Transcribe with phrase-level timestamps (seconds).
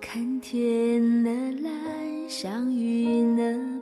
[0.00, 1.30] 看天的
[1.62, 3.81] 蓝像云的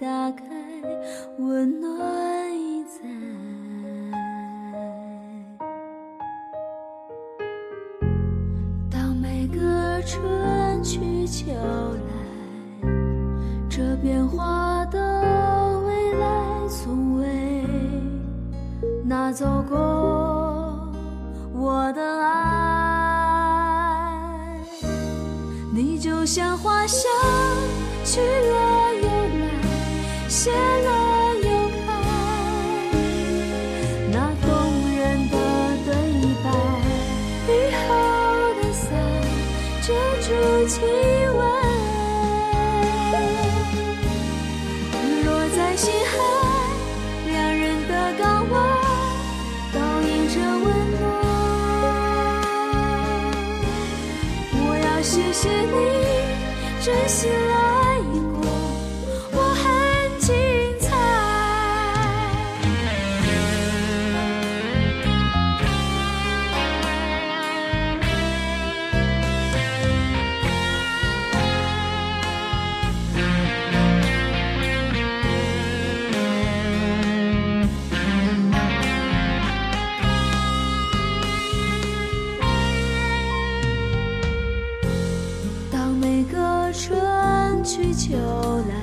[0.00, 0.44] 打开，
[1.36, 3.00] 温暖已在。
[8.90, 12.88] 当每个春去秋来，
[13.68, 17.66] 这变化的未来从未。
[19.04, 19.76] 拿走过
[21.52, 23.04] 我的爱，
[25.74, 27.06] 你就像花香
[28.02, 28.79] 去了
[39.82, 40.28] 遮住
[40.68, 41.38] 气温，
[45.24, 46.12] 落在心海，
[47.26, 48.54] 两人的港湾。
[49.72, 50.64] 倒映着温
[51.00, 51.02] 暖，
[54.52, 55.74] 我要谢谢你
[56.84, 57.52] 真心来
[87.80, 88.14] 去秋
[88.68, 88.74] 来，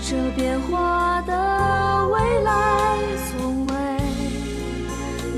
[0.00, 2.96] 这变化的未来
[3.28, 3.72] 从未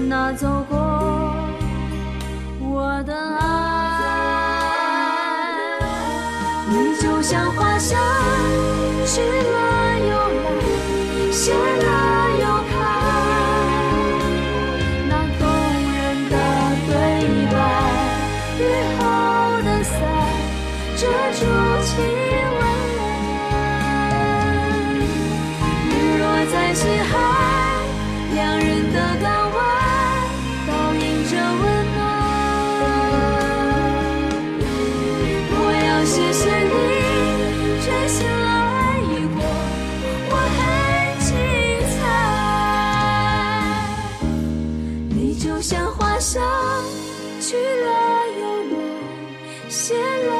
[0.06, 0.76] 拿走过
[2.60, 3.42] 我的爱。
[6.70, 7.98] 你就像花香
[9.04, 10.46] 去了又来，
[11.32, 11.58] 谢了
[12.38, 12.72] 又开。
[15.08, 15.42] 那动
[15.90, 15.96] 人
[16.30, 16.34] 的
[16.86, 16.90] 对
[17.50, 17.56] 白，
[18.60, 18.62] 雨
[19.00, 19.02] 后
[19.64, 19.92] 的伞
[20.96, 21.02] 遮
[21.40, 21.42] 住
[21.88, 22.60] 气温，
[25.88, 26.22] 日落
[26.52, 27.10] 在心海，
[28.34, 29.56] 两人的港湾
[30.66, 31.62] 倒映着温
[31.96, 31.98] 暖。
[35.50, 35.56] 我
[35.86, 36.70] 要谢谢你
[37.86, 38.46] 真心来
[39.34, 39.40] 过，
[40.30, 40.60] 我很
[41.24, 41.28] 精
[41.96, 41.98] 彩。
[45.08, 46.36] 你就像花香
[47.40, 47.86] 去了
[48.40, 48.42] 又
[48.76, 48.76] 来，
[49.70, 50.30] 谢了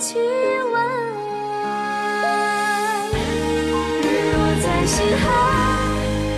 [0.00, 0.24] 气温
[4.00, 5.22] 日落在星海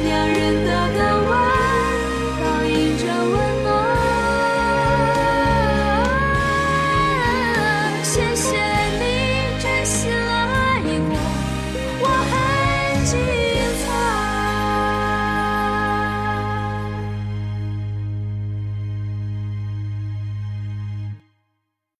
[0.02, 0.68] 两人的
[0.98, 1.00] 港
[1.30, 1.41] 湾